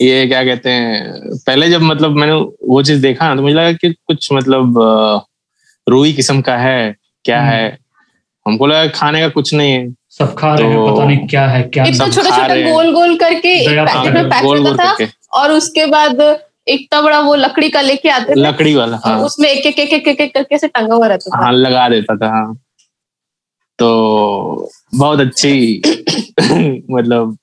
ये 0.00 0.26
क्या 0.26 0.42
कहते 0.44 0.70
हैं 0.70 1.36
पहले 1.46 1.68
जब 1.70 1.82
मतलब 1.82 2.16
मैंने 2.16 2.32
वो 2.68 2.82
चीज़ 2.82 3.02
देखा 3.02 3.28
ना 3.28 3.36
तो 3.36 3.42
मुझे 3.42 3.54
लगा 3.54 3.72
कि 3.72 3.92
कुछ 3.92 4.28
मतलब 4.32 4.78
रूई 5.86 6.12
किस्म 6.12 6.40
का 6.40 6.56
है 6.56 6.94
क्या 7.24 7.40
हम्म। 7.40 7.50
है? 7.50 7.78
हमको 8.46 8.66
लगा 8.66 8.86
खाने 8.94 9.20
का 9.20 9.28
कुछ 9.28 9.52
नहीं 9.54 9.72
है। 9.72 9.92
सब 10.18 10.34
खा 10.34 10.54
रहे 10.54 10.68
हैं 10.68 10.76
तो- 10.76 10.94
पता 10.94 11.04
नहीं 11.04 11.26
क्या 11.28 11.46
है 11.46 11.62
क्या 11.74 11.84
इतना 11.84 12.08
छोटा 12.08 12.30
छोटा 12.30 12.56
गोल 12.70 12.92
गोल 12.94 13.16
करके 13.16 13.52
एक 13.60 13.68
पैकेट 13.68 14.14
में 14.14 14.28
पैक 14.30 14.42
गोल 14.44 14.58
गोल 14.58 14.66
होता 14.66 14.84
था 14.94 15.06
और 15.40 15.52
उसके 15.52 15.86
बाद 15.86 16.20
इतना 16.68 17.00
बड़ा 17.02 17.20
वो 17.20 17.34
लकड़ी 17.34 17.68
का 17.70 17.80
लेके 17.80 18.08
आते 18.08 18.34
थे 18.34 18.40
लकड़ी 18.40 18.74
वाला 18.74 19.00
हाँ। 19.04 19.18
और 19.18 19.24
उसमें 19.24 19.48
एक 19.48 19.66
एक 19.66 19.78
एक 19.78 19.92
एक 19.92 20.08
एक 20.08 20.20
एक 20.20 20.34
करके 20.34 20.58
से 20.58 20.68
टंगा 20.68 20.94
हुआ 20.94 21.06
रहता 21.06 21.30
था। 21.30 21.44
हाँ 21.44 21.52
लगा 21.52 21.88
देता 21.88 22.16
था 22.16 22.28
हाँ। 22.28 22.54
तो 23.78 24.70
बहुत 24.94 25.20
अच्छी 25.20 25.82
मतलब 26.90 27.36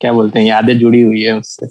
क्या 0.00 0.12
बोलते 0.12 0.38
हैं 0.38 0.46
यादें 0.46 0.78
जुड़ी 0.78 1.00
हुई 1.00 1.22
है 1.22 1.32
उससे। 1.32 1.66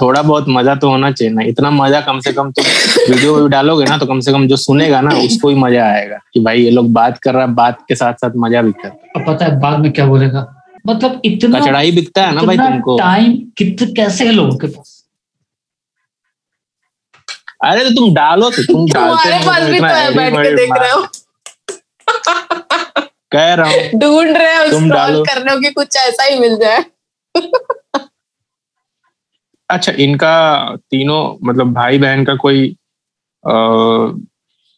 थोड़ा 0.00 0.22
बहुत 0.22 0.44
मज़ा 0.48 0.74
तो 0.74 0.88
होना 0.90 1.10
चाहिए 1.12 1.32
ना। 1.34 1.42
इतना 1.44 1.70
मज़ा 1.70 2.00
कम 2.00 2.20
से 2.20 2.32
कम 2.32 2.50
तुम 2.50 2.64
वीडियो 3.10 3.46
डालोगे 3.54 3.84
ना 3.84 3.98
तो 3.98 4.06
कम 4.06 4.20
से 4.20 4.32
कम 4.32 4.46
जो 4.48 4.56
सुनेगा 4.56 5.00
ना 5.00 5.16
उसको 5.18 5.48
ही 5.48 5.54
मज़ा 5.56 5.84
आएगा 5.84 6.18
कि 6.34 6.40
भाई 6.40 6.62
ये 6.62 6.70
लोग 6.70 6.92
बात 6.92 7.18
कर 7.18 7.34
रहा 7.34 7.42
है 7.42 7.54
बात 7.54 7.84
के 7.88 7.94
साथ 7.94 8.14
साथ 8.20 8.30
मज़ा 8.44 8.62
भी 8.62 8.72
कर 8.72 8.88
रहा 8.88 9.20
अब 9.20 9.26
पता 9.26 9.44
है 9.44 9.58
बाद 9.60 9.78
में 9.80 9.92
क्या 9.92 10.06
बोलेगा? 10.06 10.46
मतलब 10.86 11.20
इतना 11.24 11.58
है 11.58 11.62
कचड़ाई 11.62 11.92
बिकता 11.92 12.26
है 12.26 12.34
ना 12.34 12.42
भाई 12.42 12.56
तुमको। 12.56 12.98
टाइम 12.98 13.32
कित 13.58 13.92
कैसे 13.96 14.24
है 14.26 14.32
लोगों 14.32 14.56
के 14.58 14.66
पास? 14.66 14.90
अरे 17.64 17.84
तो 17.84 17.90
तुम 17.90 18.14
डालो 18.14 18.50
तो 18.50 18.62
तुम 18.62 18.86
डालते 18.88 19.28
हो, 19.28 19.38
पास 19.46 19.62
भी 19.62 19.78
तो 19.78 19.86
है 19.86 20.14
बैठ 20.14 20.32
के 20.36 20.54
देख 20.56 20.70
रहे 20.78 20.90
हो। 20.90 21.06
कह 23.32 23.54
रहा 23.54 23.68
हूँ 23.68 24.00
ढूंढ 24.00 24.36
रहे 24.36 24.56
हो 24.56 24.70
तुम 24.70 24.88
डालो। 24.90 25.24
स्क्रॉल 25.24 25.44
करने 25.44 25.60
की 25.60 25.72
कुछ 25.74 25.96
ऐसा 25.96 26.24
ही 26.24 26.38
मिल 26.38 26.56
जाए। 26.56 26.84
अच्छा 29.70 29.92
इनका 29.92 30.34
तीनों 30.90 31.20
मतलब 31.44 31.72
भाई 31.72 31.98
बहन 31.98 32.24
का 32.24 32.34
कोई 32.36 32.68
अ, 33.44 33.52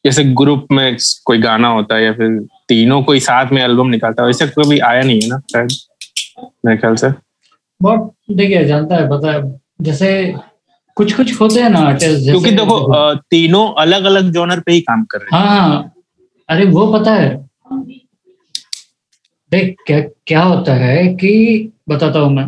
जैसे 0.05 0.25
ग्रुप 0.35 0.66
में 0.73 0.97
कोई 1.25 1.38
गाना 1.38 1.69
होता 1.69 1.97
है 1.97 2.05
या 2.05 2.12
फिर 2.12 2.38
तीनों 2.69 3.02
कोई 3.02 3.21
साथ 3.21 3.52
में 3.52 3.62
एल्बम 3.62 3.87
निकालता 3.87 4.23
है 4.23 4.26
वैसे 4.26 4.47
कभी 4.49 4.78
आया 4.78 5.02
नहीं 5.02 5.21
है 5.23 5.28
ना 5.28 5.38
शायद 5.52 5.71
मेरे 6.66 6.76
ख्याल 6.78 6.97
से? 6.97 7.11
बहुत 7.81 8.12
देखिए 8.31 8.64
जानता 8.64 8.97
है 8.97 9.09
पता 9.11 9.33
है 9.33 9.61
जैसे 9.81 10.11
कुछ 10.97 11.12
कुछ 11.16 11.40
होते 11.40 11.61
हैं 11.62 11.71
ना 11.71 11.78
आर्टिस्ट 11.78 12.25
क्योंकि 12.31 12.50
देखो 12.50 13.14
तीनों 13.31 13.66
अलग 13.78 14.05
अलग 14.05 14.31
जॉनर 14.33 14.61
पे 14.61 14.73
ही 14.73 14.81
काम 14.81 15.05
कर 15.05 15.19
रहे 15.19 15.38
हैं। 15.38 15.47
हाँ 15.47 15.61
हाँ 15.61 15.93
अरे 16.49 16.64
वो 16.66 16.87
पता 16.93 17.14
है 17.14 17.35
देख 19.52 19.76
क्या 19.87 20.00
क्या 20.26 20.43
होता 20.43 20.75
है 20.75 21.07
कि 21.14 21.33
बताता 21.88 22.19
हूँ 22.19 22.33
मैं 22.35 22.47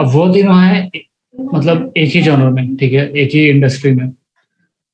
अब 0.00 0.10
वो 0.12 0.28
तीनों 0.34 0.58
हैं 0.58 0.90
मतलब 1.34 1.92
एक 1.96 2.12
ही 2.14 2.22
जॉनर 2.22 2.50
में 2.50 2.76
ठीक 2.76 2.92
है 2.92 3.10
एक 3.14 3.30
ही 3.34 3.48
इंडस्ट्री 3.48 3.92
में। 3.92 4.10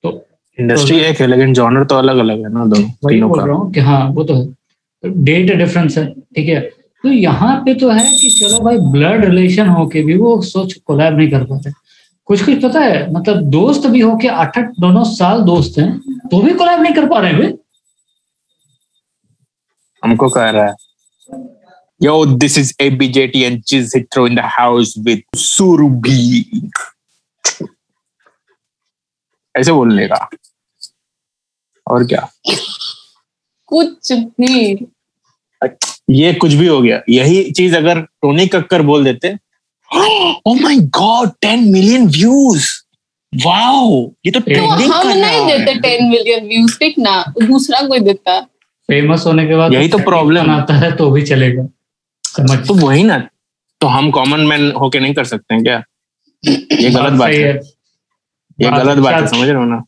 तो 0.05 0.11
इंडस्ट्री 0.59 0.99
तो 0.99 1.05
एक 1.05 1.21
है 1.21 1.27
लेकिन 1.27 1.53
जॉनर 1.55 1.85
तो 1.85 1.97
अलग 1.97 2.19
अलग 2.19 2.43
है 2.45 2.53
ना 2.53 2.65
दोनों 2.67 2.89
तीनों 3.09 3.29
बोल 3.31 3.41
रहा 3.41 3.57
हूँ 3.57 3.73
कि 3.73 3.81
हाँ 3.81 4.09
वो 4.11 4.25
तो 4.25 4.35
है। 4.35 5.13
डेट 5.25 5.53
डिफरेंस 5.59 5.99
है 5.99 6.07
ठीक 6.07 6.49
है। 6.49 6.61
तो 6.61 7.09
यहाँ 7.09 7.57
पे 7.65 7.75
तो 7.75 7.91
है 7.91 8.05
कि 8.13 8.31
चलो 8.31 8.59
भाई 8.65 8.79
ब्लड 8.93 9.25
रिलेशन 9.25 9.69
हो 9.69 9.87
के 9.89 10.03
भी 10.03 10.17
वो 10.19 10.41
सोच 10.43 10.73
कोलैब 10.77 11.17
नहीं 11.17 11.31
कर 11.31 11.45
पाते। 11.45 11.71
कुछ 12.29 12.45
कुछ 12.45 12.63
पता 12.63 12.81
है 12.81 13.13
मतलब 13.13 13.43
दोस्त 13.51 13.87
भी 13.87 14.01
हो 14.01 14.17
के 14.17 14.29
आठ 14.29 14.59
आठ 14.59 14.71
दोनों 14.81 15.05
साल 15.07 15.43
दोस्त 15.45 15.79
हैं 15.79 15.91
तो 16.31 16.41
भी 16.43 16.55
कोलैब 16.55 16.81
नहीं 16.81 16.95
कर 16.95 17.07
पा 17.09 17.21
रहे 17.21 17.33
हैं 17.33 17.53
हमको 20.03 20.29
कह 20.29 20.51
रहा 20.51 20.67
है। 20.67 20.75
Yo, 22.01 22.27
this 22.27 22.59
is 22.59 22.75
ABJT 22.75 23.47
and 23.47 23.65
Jiz 23.65 23.95
Hitro 23.95 24.27
in 24.27 24.35
the 24.35 24.43
house 24.43 24.97
with 24.97 25.21
Surubi. 25.35 26.45
ऐसे 29.55 29.73
बोलने 29.73 30.07
का। 30.09 30.29
और 31.91 32.05
क्या? 32.07 32.29
कुछ 33.73 34.13
भी। 34.13 34.73
ये 36.11 36.33
कुछ 36.35 36.53
भी 36.53 36.67
हो 36.67 36.81
गया। 36.83 37.01
यही 37.09 37.51
चीज़ 37.51 37.77
अगर 37.77 38.01
टोनी 38.01 38.47
कक्कर 38.47 38.83
बोल 38.91 39.05
देते 39.05 39.33
ओ 40.47 40.55
my 40.55 40.77
god 40.99 41.31
ten 41.43 41.65
million 41.73 42.07
views 42.09 42.67
wow 43.33 43.89
ये 44.27 44.31
तो 44.33 44.41
तो 44.41 44.67
हम 44.93 45.09
नहीं 45.09 45.47
देते 45.47 45.75
टेन 45.81 46.05
मिलियन 46.11 46.47
व्यूज़ 46.49 46.79
ठीक 46.79 46.99
ना? 46.99 47.23
दूसरा 47.43 47.81
कोई 47.89 48.01
देता। 48.01 48.41
फ़ेमस 48.41 49.27
होने 49.27 49.47
के 49.47 49.57
बाद 49.57 49.73
यही 49.75 49.89
तो 49.89 49.99
प्रॉब्लम 50.11 50.51
आता 50.51 50.75
है 50.85 50.95
तो 50.97 51.11
भी 51.11 51.23
चलेगा। 51.27 51.67
समझ 52.37 52.59
तो 52.69 52.75
वही 52.87 53.03
ना 53.05 53.19
तो 53.81 53.87
हम 53.87 54.11
कॉमन 54.11 54.41
मैन 54.47 54.71
होके 54.81 55.01
नहीं 55.01 55.15
कर 55.15 55.25
सकते 55.25 55.55
हैं 55.55 55.63
क्या? 55.65 55.83
ये 56.45 56.91
गलत 56.91 57.13
बात 57.13 57.31
है। 57.31 57.55
ये 58.59 58.71
गलत 58.71 58.99
बात 58.99 59.15
है 59.15 59.27
समझ 59.27 59.49
रहे 59.49 59.57
हो 59.57 59.65
ना? 59.65 59.83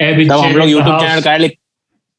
तब 0.00 0.38
हम 0.40 0.56
लोग 0.56 0.68
यूट्यूब 0.68 1.00
चैनल 1.00 1.20
काय 1.22 1.38
लिख 1.38 1.56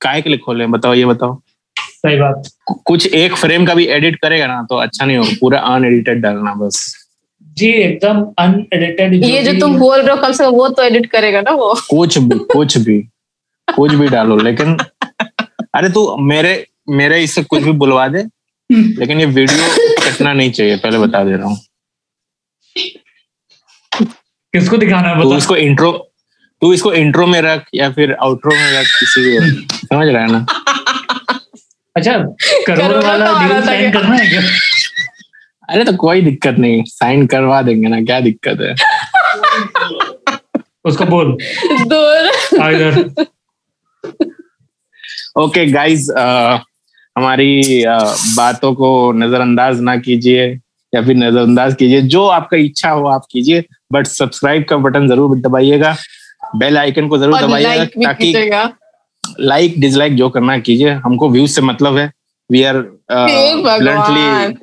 काय 0.02 0.22
के 0.22 0.30
लिए 0.30 0.38
खोले 0.46 0.66
बताओ 0.68 0.94
ये 0.94 1.06
बताओ। 1.06 1.42
सही 1.78 2.16
बात। 2.20 2.50
कुछ 2.86 3.06
एक 3.16 3.36
फ्रेम 3.36 3.66
का 3.66 3.74
भी 3.74 3.86
एडिट 3.98 4.16
करेगा 4.22 4.48
ना 4.48 4.62
तो 4.70 4.78
अच्छा 4.78 5.06
नहीं 5.06 5.18
होगा 5.18 5.36
पूरा 5.42 5.60
अनएडिटेड 5.74 6.22
डालना 6.22 6.54
बस। 6.56 6.82
जी 7.58 7.70
एकदम 7.72 8.22
अनएडिटेड 8.40 9.14
ये 9.24 9.42
जो 9.44 9.60
तुम 9.60 9.78
बोल 9.80 10.00
रहे 10.02 10.16
हो 10.16 10.22
कम 10.22 10.32
से 10.32 10.44
कम 10.44 10.52
वो 10.52 10.68
तो 10.70 10.84
एडिट 10.84 11.06
करेगा 11.12 11.42
ना 11.42 11.52
वो। 11.52 11.74
कुछ 11.90 12.18
भी 12.18 12.40
कुछ 12.54 12.78
भी 12.78 13.00
कुछ 13.68 13.94
भी 13.94 14.08
डालो 14.08 14.38
लेकिन 14.38 14.78
अरे 15.76 15.90
तू 15.90 16.06
मेरे 16.32 16.54
मेरे 16.90 17.22
इससे 17.24 17.44
कुछ 17.44 17.64
भी 17.64 17.72
बुलवा 17.84 18.08
दे। 18.08 18.24
लेकिन 18.74 19.20
ये 19.20 19.26
वीडियो 19.26 19.68
कटना 20.02 20.34
नहीं 20.34 20.52
चाहिए 20.52 20.76
पहले 20.78 20.98
बता 20.98 21.24
दे 21.24 21.36
रहा 21.36 21.48
हूँ। 21.48 21.60
किसको 24.54 24.78
दिखाना 24.78 25.10
है 25.10 25.22
तू 25.22 25.30
बता। 25.30 25.38
इसको 25.38 25.56
इंट्रो 25.58 25.92
तू 26.62 26.74
इसको 26.74 26.94
इंट्रो 26.94 27.26
में 27.28 27.42
रख 27.42 27.66
या 27.76 27.90
फिर 27.92 28.14
आउट्रो 28.14 28.56
में 28.56 28.72
रख 28.72 28.86
किसी 29.00 29.22
भी 29.22 29.40
समझ 29.70 30.08
रहा 30.08 30.22
है 30.22 30.32
ना? 30.32 30.46
अच्छा 31.96 32.18
करोड़ 32.68 33.04
वाला 33.04 33.32
का 33.32 33.48
डील 33.48 33.62
साइन 33.66 33.92
करना 33.94 34.16
है 34.16 34.30
क्या? 34.30 34.42
अरे 35.70 35.84
तो 35.86 35.94
कोई 35.98 36.22
दिक्कत 36.22 36.56
नहीं 36.60 36.84
साइन 36.88 37.26
करवा 37.28 37.62
देंगे 37.62 37.88
ना 37.88 38.02
क्या 38.02 38.20
दिक्कत 38.20 38.62
है? 38.62 38.74
उसको 40.86 41.06
बोल। 41.06 41.38
दूर। 41.88 42.30
ओके 45.44 45.66
गाइस 45.66 46.08
हमारी 47.16 47.84
बातों 47.86 48.74
को 48.76 49.12
नजरअंदाज 49.14 49.80
ना 49.82 49.96
कीजिए 49.98 50.48
या 50.94 51.02
फिर 51.02 51.16
नजरअंदाज 51.18 51.76
कीजिए। 51.76 52.02
जो 52.04 52.26
आपका 52.30 52.58
इच्छा 52.60 52.90
हो 52.90 53.08
आप 53.08 53.26
कीजिए 53.32 53.64
बट 53.94 54.08
सब्सक्राइब 54.08 54.66
का 54.70 54.78
बटन 54.80 55.08
ज़रूर 55.08 55.38
दबाइएगा। 55.40 55.96
बेल 56.58 56.78
आइकन 56.78 57.08
को 57.08 57.18
ज़रूर 57.18 57.42
दबाइएगा 57.42 57.86
ताकि 58.04 58.34
लाइक 59.24 59.80
डिसलाइक 59.82 60.16
जो 60.16 60.30
करना 60.30 60.58
कीजिए 60.60 60.92
हमको 61.06 61.30
व्यूज़ 61.30 61.52
से 61.52 61.62
मतलब 61.62 61.98
है। 61.98 62.12
We 62.50 62.64
are 62.64 62.78
bluntly 63.12 64.58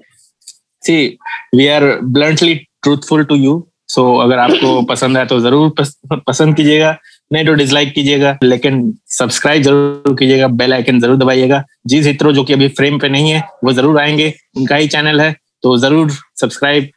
see 0.82 1.18
we 1.54 1.66
are 1.68 1.84
bluntly 2.02 2.54
truthful 2.54 3.24
to 3.24 3.36
you 3.36 3.62
so 3.88 4.02
अगर 4.18 4.38
आपको 4.38 4.80
पसंद 4.84 5.16
है 5.16 5.24
तो 5.26 5.38
ज़रूर 5.40 5.70
पस, 5.78 5.96
पसंद 6.26 6.56
कीजिएगा। 6.56 6.96
नहीं 7.30 7.44
तो 7.46 7.52
डिसलाइक 7.54 7.92
कीजिएगा 7.94 8.36
लेकिन 8.42 8.82
सब्सक्राइब 9.18 9.62
ज़रूर 9.62 10.14
कीजिएगा 10.18 10.46
बेल 10.60 10.72
आइकन 10.74 11.00
ज़रूर 11.00 11.16
दबाइएगा। 11.16 11.62
जी 11.86 12.00
हित्रो 12.02 12.32
जो 12.32 12.44
कि 12.44 12.52
अभी 12.52 12.68
फ्रेम 12.78 12.98
पे 12.98 13.08
नहीं 13.08 13.30
है 13.30 13.42
वो 13.64 13.72
ज़रूर 13.72 14.00
आएँगे 14.00 14.32
उनका 14.56 14.76
ही 14.76 14.88
चैनल 14.88 15.20
है 15.20 15.32
तो 15.62 15.76
ज़रूर 15.78 16.10
subscribe 16.40 16.90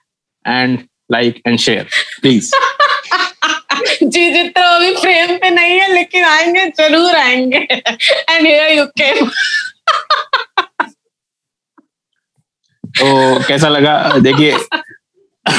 and 0.45 0.79
like 1.11 1.41
and 1.47 1.57
share 1.59 1.87
please 2.21 2.51
जी 4.03 4.29
जितना 4.31 4.63
अभी 4.75 4.93
फ्रेम 4.95 5.35
पे 5.37 5.49
नहीं 5.49 5.79
है 5.79 5.93
लेकिन 5.93 6.23
आएँगे 6.25 6.65
ज़रूर 6.77 7.15
आएँगे। 7.15 7.57
एंड 7.57 8.45
हियर 8.45 8.77
यू 8.77 8.85
केम 8.99 9.27
तो 12.85 13.43
कैसा 13.47 13.69
लगा? 13.69 13.95
देखिए 14.19 14.51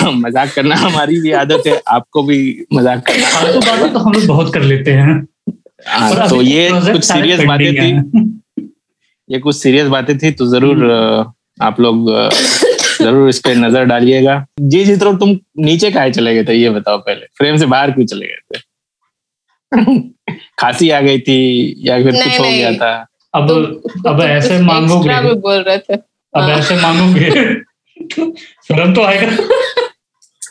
मज़ाक 0.16 0.52
करना 0.54 0.75
हमारी 0.76 1.20
भी 1.20 1.32
आदत 1.34 1.66
है 1.66 1.80
आपको 1.88 2.23
भी 2.23 2.38
मज़ाक 2.73 3.06
करना। 3.06 3.28
फालतू 3.28 3.61
बातें 3.61 3.92
तो 3.92 3.99
हम 3.99 4.12
लोग 4.12 4.26
बहुत 4.26 4.52
कर 4.54 4.62
लेते 4.62 4.92
हैं। 4.92 5.16
हाँ, 5.88 6.11
और 6.11 6.28
तो 6.28 6.40
ये 6.42 6.68
कुछ 6.73 7.04
सीरियस 7.04 7.40
बातें 7.44 7.73
थी। 7.75 8.62
ये 9.28 9.38
कुछ 9.38 9.56
सीरियस 9.56 9.88
बातें 9.88 10.16
थी 10.18 10.30
तो 10.30 10.46
ज़रूर 10.46 10.84
आप 11.62 11.80
लोग 11.80 12.11
ज़रूर 13.00 13.28
इस 13.28 13.38
पे 13.40 13.54
नज़र 13.54 13.84
डालिएगा। 13.84 14.44
जी 14.61 14.84
जी 14.84 14.96
तो 14.96 15.12
तुम 15.16 15.37
नीचे 15.64 15.90
काहे 15.90 16.11
चले 16.11 16.34
गए 16.34 16.44
थे 16.44 16.54
ये 16.54 16.70
बताओ 16.70 16.99
पहले। 16.99 17.26
फ्रेम 17.38 17.56
से 17.56 17.66
बाहर 17.66 17.90
क्यों 17.90 18.06
चले 18.06 18.26
गए 18.26 18.40
थे? 18.49 18.61
खांसी 20.61 20.90
आ 20.90 21.00
गई 21.00 21.18
थी 21.18 21.38
या 21.88 22.02
फिर 22.02 22.12
कुछ 22.12 22.38
हो 22.40 22.44
गया 22.44 22.73
था? 22.73 22.94
अब 23.34 23.50
अब 24.06 24.20
ऐसे 24.23 24.58
मांगोगे। 24.62 25.34
बोल 25.34 25.58
रहे 25.58 25.78
थे। 25.78 25.94
अब 25.94 26.40
हाँ। 26.40 26.50
ऐसे 26.50 26.76
मांगोगे। 26.76 27.30
तो 27.96 28.30
शर्म 28.68 28.94
तो 28.94 29.02
आएगा। 29.02 29.26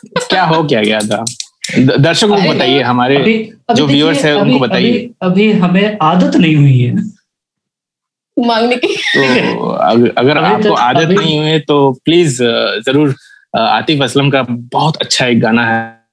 क्या 0.08 0.44
हो 0.44 0.64
क्या 0.64 0.82
गया 0.82 1.00
था? 1.00 1.24
दर्शकों 1.78 2.36
को 2.36 2.52
बताइए 2.54 2.82
हमारे 2.82 3.16
अभी 3.16 3.34
अभी 3.70 3.74
जो 3.74 3.88
viewers 3.88 4.24
हैं, 4.24 4.34
उनको 4.34 4.58
बताइए। 4.58 4.90
अभी 4.90 5.10
अभी 5.22 5.52
हमें 5.52 5.98
आदत 6.02 6.36
नहीं 6.36 6.56
हुई 6.56 6.78
है। 6.80 6.94
मांगने 8.38 8.76
की। 8.76 8.96
तो 9.54 9.68
अगर 10.16 10.36
अभी 10.36 10.54
आपको 10.54 10.74
आदत 10.74 11.02
अभी- 11.02 11.18
नहीं 11.18 11.38
हुई 11.38 11.48
है 11.48 11.60
तो 11.60 12.00
प्लीज़ 12.04 12.42
ज़रूर 12.86 13.14
आतिफ 13.58 14.02
असलम 14.02 14.30
का 14.30 14.46
बहुत 14.50 14.96
अच्छा 14.96 15.26
एक 15.26 15.40
गाना 15.40 15.66
है। 15.66 16.04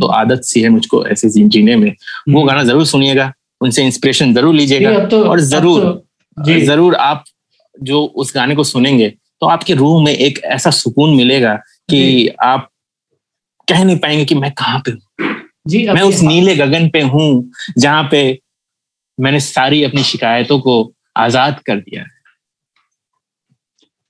तो 0.00 0.06
आदत 0.06 0.40
सी 0.40 0.60
है 0.60 0.68
मुझको 0.68 1.06
ऐसे 1.06 1.28
जीने 1.28 1.76
में। 1.76 1.92
वो 2.28 2.42
गाना 2.42 2.64
ज़रूर 2.64 2.86
सुनिएगा 2.86 3.32
उनसे 3.60 3.84
इंस्पिरेशन 3.84 4.34
ज़रूर 4.34 4.54
लीजिएगा। 4.54 5.04
तो 5.06 5.24
और 5.24 5.40
ज़रूर 5.40 5.80
तो- 5.82 6.44
जी। 6.44 6.62
ज़रूर 6.62 6.94
आप 6.94 7.24
जो 7.82 8.04
उस 8.04 8.34
गाने 8.34 8.54
को 8.54 8.64
सुनेंगे 8.64 9.08
तो 9.40 9.46
आपके 9.46 9.74
रूह 9.74 10.04
में 10.04 10.12
एक 10.12 10.40
ऐसा 10.44 10.70
सुकून 10.70 11.14
मिलेगा 11.14 11.54
कि 11.90 12.28
आप 12.42 12.68
कह 13.68 13.84
नहीं 13.84 13.98
पाएँगे 13.98 14.24
कि 14.24 14.34
मैं 14.34 14.50
कहाँ 14.54 14.78
पे 14.86 14.90
हूँ। 14.90 15.00
जी 15.68 15.86
मैं 15.88 16.02
उस 16.02 16.20
नीले 16.22 16.54
गगन 16.56 16.88
पे 16.90 17.00
हूँ 17.02 17.50
जहाँ 17.78 18.08
पे 18.10 18.38
मैंने 19.18 19.40
सारी 19.40 19.82
अपनी 19.84 20.02
शिकायतों 20.04 20.58
को 20.60 20.74
आज़ाद 21.16 21.60
कर 21.66 21.76
दिया 21.78 22.02
है। 22.02 22.08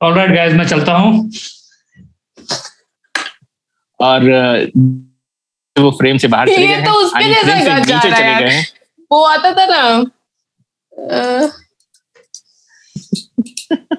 ऑलराइट 0.00 0.30
गाइस 0.34 0.52
मैं 0.54 0.66
चलता 0.68 0.92
हूँ। 0.94 1.30
और 4.00 4.24
वो 5.76 5.90
फ्रेम 5.98 6.18
से 6.18 6.28
बाहर 6.28 6.48
चले 6.48 6.66
गए 6.66 6.82
तो 6.84 6.92
उसके 7.04 7.24
जैसा 7.24 7.54
नीचे 7.78 8.08
रहा 8.08 8.18
है 8.18 8.40
चले 8.40 8.46
गए 8.46 8.62
वो 9.10 9.22
आता 9.26 9.52
था 9.54 9.66
ना 9.66 9.82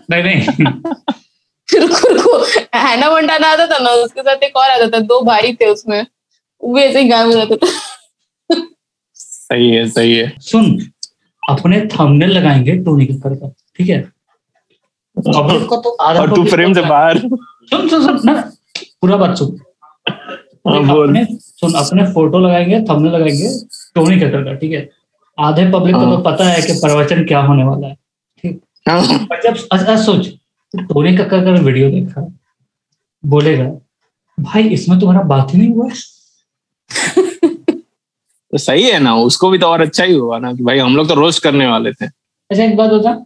नहीं 0.10 0.24
नहीं। 0.24 0.72
रुको 1.68 2.14
रुको 2.14 2.38
हैना 2.76 3.10
मंटाना 3.12 3.48
आता 3.52 3.66
था 3.68 3.78
ना 3.84 3.90
उसके 4.04 4.22
साथ 4.22 4.44
एक 4.44 4.56
और 4.58 4.70
आता 4.70 4.88
था 4.90 5.00
दो 5.06 5.22
भाई 5.26 5.54
थे 5.54 5.70
उसमें। 5.72 6.06
वो 6.64 6.74
भी 6.74 6.82
ऐसे 6.82 7.00
ही 7.00 7.10
गायब 7.10 7.28
हो 7.28 7.34
जाता 7.34 7.56
था। 7.56 8.66
सही 9.16 9.70
है 9.70 9.88
सही 9.90 10.16
है। 10.16 10.32
सुन 10.42 10.78
अपने 11.44 11.80
थंबनेल 11.94 12.32
लगाएँगे 12.32 12.76
टोनी 12.86 13.06
कक्कर 13.06 13.36
का 13.36 13.50
ठीक 13.78 13.90
है? 13.90 14.00
पब्लिक 15.18 15.66
को 15.70 15.78
तो 15.78 15.90
आधा 16.02 16.22
और 16.22 16.36
तू 16.36 16.44
फ्रेम 16.46 16.74
से 16.74 16.82
बाहर। 16.82 17.18
सुन 17.18 17.88
सुन 17.90 18.06
सुन 18.08 18.20
ना 18.26 18.34
पूरा 19.02 19.18
बात 19.18 19.38
सुन। 19.38 19.60
हाँ, 20.10 20.80
अपने 20.80 21.26
सुन 21.32 21.74
अपने 21.74 22.06
फ़ोटो 22.14 22.40
लगाएँगे 22.40 22.80
थंबनेल 22.90 23.14
लगाएँगे 23.14 23.50
टोनी 23.96 24.20
कक्कर 24.20 24.44
का 24.44 24.54
ठीक 24.54 24.72
है? 24.72 24.90
आधे 25.38 25.66
पब्लिक 25.72 25.96
को 25.96 26.02
तो 26.02 26.08
हाँ। 26.08 26.22
पता 26.24 26.46
है 26.46 26.62
कि 26.62 26.74
प्रवचन 26.82 27.24
क्या 27.26 27.40
होने 27.42 27.64
वाला 27.64 27.88
है 27.88 27.96
ठीक? 28.44 28.62
हाँ, 28.90 29.02
जब 29.44 29.68
अच्छा 29.72 29.96
सोच। 30.04 30.28
तू 30.28 30.47
टोनी 30.76 31.18
कक्कर 31.18 31.44
का 31.46 31.52
वीडियो 31.62 31.90
देखा 31.92 32.22
बोलेगा 33.24 33.66
भाई 34.40 34.70
इसमें 34.70 35.00
तुम्हारा 35.00 35.22
बात 35.28 35.54
ही 35.54 35.60
नहीं 35.60 35.70
हुआ 35.70 35.90
तो 38.52 38.58
सही 38.58 38.84
है 38.84 39.00
ना 39.00 39.16
उसको 39.16 39.50
भी 39.50 39.58
तो 39.58 39.68
और 39.68 39.82
अच्छा 39.82 40.04
ही 40.04 40.14
हुआ 40.14 40.40
ना 40.40 40.54
कि 40.54 40.64
भाई 40.64 40.78
हम 40.78 40.96
लोग 40.96 41.08
तो 41.08 41.14
रोस्ट 41.14 41.44
करने 41.44 41.68
वाले 41.68 41.92
थे। 41.94 42.06
अच्छा 42.06 42.64
एक 42.64 42.76
बात 42.78 42.92
होता 42.92 43.26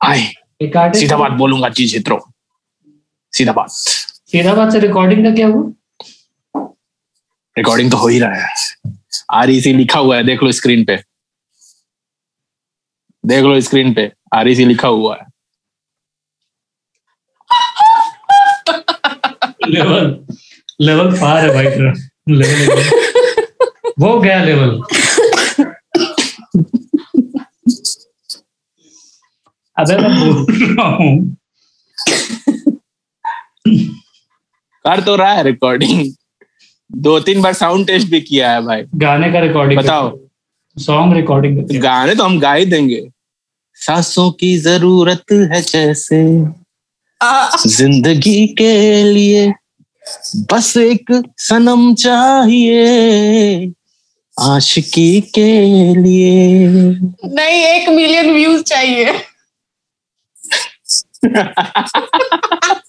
आए 0.00 0.92
सीधा 0.92 1.16
बात 1.16 1.32
बोलूँगा 1.32 1.68
जी 1.68 1.86
चित्रो 1.88 2.20
सीधा 3.32 3.52
बात। 3.52 3.70
सीधा 3.70 4.54
बात 4.54 4.72
से 4.72 4.80
रिकॉर्डिंग 4.80 5.24
का 5.24 5.30
क्या 5.34 5.46
हुआ? 5.48 5.72
रिकॉर्डिंग 7.58 7.90
तो 7.90 7.96
हो 7.96 8.08
ही 8.08 8.18
रहा 8.18 8.34
है। 8.34 8.54
आर 9.32 9.50
ई 9.50 9.60
सी 9.60 9.72
लिखा 9.72 10.00
हुआ 10.00 10.16
है 10.16 10.24
देख 10.24 10.42
लो 10.42 10.52
स्क्रीन 10.52 10.84
पे। 10.84 10.96
देख 13.26 13.44
लो 13.44 13.60
स्क्रीन 13.60 13.94
पे 13.94 14.12
आर 14.34 14.48
ई 14.48 14.54
सी 14.54 14.64
लिखा 14.64 14.88
हुआ 14.88 15.16
है। 15.16 15.27
लेवल 19.68 20.06
लेवल 20.80 21.10
पार 21.20 21.44
है 21.44 21.54
भाई 21.54 21.66
तेरा। 21.66 21.92
लेवल 22.30 22.82
वो 24.00 24.18
गया 24.20 24.42
लेवल 24.44 24.80
अबे 29.76 29.96
मैं 29.96 30.10
बोल 30.20 30.46
रहा 30.60 30.86
हूँ। 30.88 31.36
कर 34.84 35.00
तो 35.00 35.16
रहा 35.16 35.32
है 35.32 35.42
रिकॉर्डिंग 35.42 36.12
दो 36.90 37.18
तीन 37.20 37.42
बार 37.42 37.52
साउंड 37.52 37.86
टेस्ट 37.86 38.08
भी 38.08 38.20
किया 38.20 38.50
है 38.52 38.62
भाई। 38.66 38.82
गाने 38.96 39.30
का 39.32 39.40
रिकॉर्डिंग 39.40 39.80
बताओ। 39.80 40.18
सॉन्ग 40.76 41.14
रिकॉर्डिंग 41.14 41.80
गाने 41.82 42.14
तो 42.14 42.24
हम 42.24 42.38
गा 42.40 42.52
ही 42.52 42.64
देंगे। 42.66 43.00
सासों 43.78 44.30
की 44.30 44.56
ज़रूरत 44.58 45.32
है 45.52 45.60
जैसे। 45.62 46.22
ज़िंदगी 47.66 48.46
के 48.58 49.02
लिए 49.12 49.52
बस 50.52 50.76
एक 50.76 51.10
सनम 51.38 51.94
चाहिए 51.94 53.72
आशिकी 54.36 55.20
के 55.34 55.50
लिए। 55.94 56.68
नहीं 57.24 57.62
एक 57.64 57.88
मिलियन 57.88 58.30
व्यूज़ 58.34 58.62
चाहिए। 58.62 59.04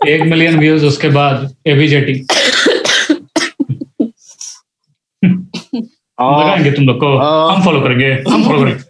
एक 0.08 0.22
मिलियन 0.22 0.60
व्यूज़ 0.60 0.86
उसके 0.86 1.10
बाद 1.10 1.56
एबीजेटी 1.68 2.14
लगाएँगे 6.22 6.72
तुम 6.72 6.86
लोग 6.86 7.00
को। 7.00 7.18
हम 7.18 7.64
फॉलो 7.66 7.82
करेंगे। 7.82 8.12
हम 8.30 8.44
फॉलो 8.46 8.60
करेंगे। 8.64 8.84